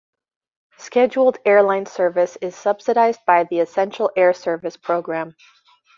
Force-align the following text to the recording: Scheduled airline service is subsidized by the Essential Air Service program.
Scheduled 0.79 1.37
airline 1.45 1.85
service 1.85 2.35
is 2.41 2.55
subsidized 2.55 3.19
by 3.27 3.43
the 3.43 3.59
Essential 3.59 4.09
Air 4.17 4.33
Service 4.33 4.75
program. 4.75 5.35